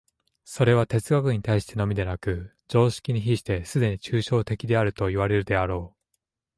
[0.45, 6.01] それは哲学に対してのみでなく、常識に比してすでに抽象的であるといわれるであろう。